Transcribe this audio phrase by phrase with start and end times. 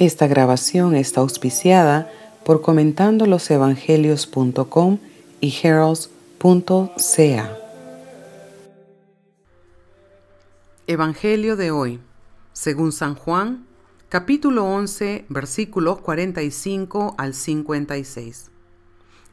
[0.00, 2.10] Esta grabación está auspiciada
[2.42, 4.98] por comentandolosevangelios.com
[5.42, 7.58] y heralds.ca.
[10.86, 12.00] Evangelio de hoy,
[12.54, 13.66] según San Juan,
[14.08, 18.50] capítulo 11, versículos 45 al 56.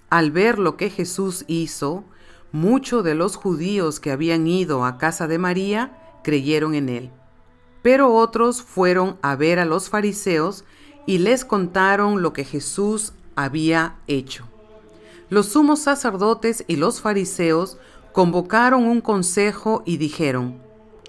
[0.09, 2.03] Al ver lo que Jesús hizo,
[2.51, 7.09] muchos de los judíos que habían ido a casa de María creyeron en él.
[7.81, 10.65] Pero otros fueron a ver a los fariseos
[11.05, 14.45] y les contaron lo que Jesús había hecho.
[15.29, 17.77] Los sumos sacerdotes y los fariseos
[18.13, 20.59] convocaron un consejo y dijeron,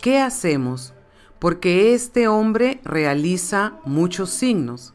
[0.00, 0.92] ¿qué hacemos?
[1.38, 4.92] Porque este hombre realiza muchos signos.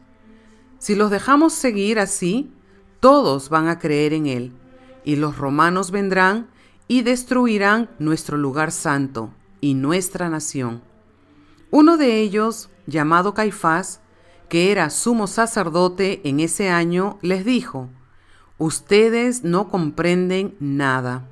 [0.78, 2.52] Si los dejamos seguir así,
[3.00, 4.52] todos van a creer en él,
[5.04, 6.48] y los romanos vendrán
[6.86, 10.82] y destruirán nuestro lugar santo y nuestra nación.
[11.76, 14.00] Uno de ellos, llamado Caifás,
[14.48, 17.88] que era sumo sacerdote en ese año, les dijo,
[18.58, 21.26] Ustedes no comprenden nada.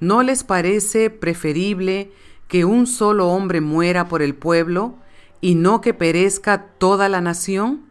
[0.00, 2.10] ¿No les parece preferible
[2.48, 4.94] que un solo hombre muera por el pueblo
[5.42, 7.82] y no que perezca toda la nación?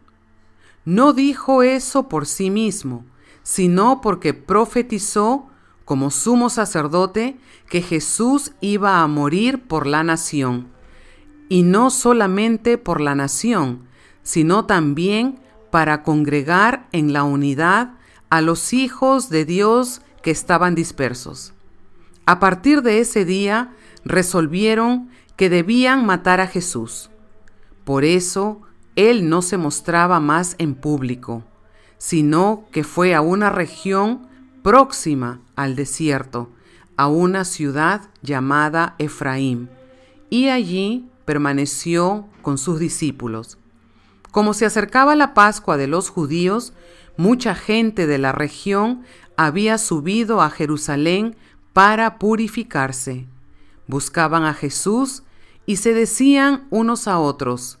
[0.84, 3.04] No dijo eso por sí mismo,
[3.44, 5.46] sino porque profetizó
[5.84, 7.36] como sumo sacerdote
[7.70, 10.74] que Jesús iba a morir por la nación,
[11.48, 13.86] y no solamente por la nación,
[14.22, 15.38] sino también
[15.70, 17.94] para congregar en la unidad
[18.30, 21.52] a los hijos de Dios que estaban dispersos.
[22.24, 23.72] A partir de ese día
[24.04, 27.10] resolvieron que debían matar a Jesús.
[27.84, 28.62] Por eso
[28.96, 31.44] él no se mostraba más en público,
[31.98, 34.26] sino que fue a una región
[34.62, 36.50] próxima al desierto,
[36.96, 39.70] a una ciudad llamada Efraín,
[40.30, 43.58] y allí permaneció con sus discípulos.
[44.30, 46.72] Como se acercaba la Pascua de los judíos,
[47.18, 49.02] mucha gente de la región
[49.36, 51.36] había subido a Jerusalén
[51.74, 53.26] para purificarse.
[53.86, 55.24] Buscaban a Jesús
[55.66, 57.78] y se decían unos a otros,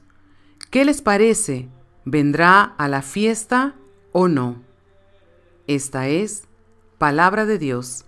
[0.70, 1.68] ¿qué les parece?
[2.04, 3.74] ¿Vendrá a la fiesta
[4.12, 4.62] o no?
[5.66, 6.44] Esta es
[6.98, 8.04] palabra de Dios.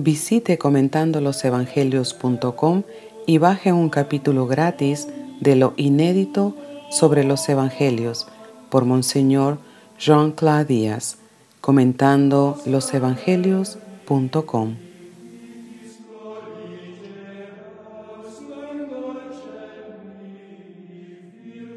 [0.00, 2.84] Visite comentandolosevangelios.com
[3.26, 5.08] y baje un capítulo gratis
[5.40, 6.54] de lo inédito
[6.88, 8.28] sobre los Evangelios
[8.70, 9.58] por Monseñor
[9.98, 11.18] Jean-Claude Díaz,
[11.60, 14.87] comentando losevangelios.com.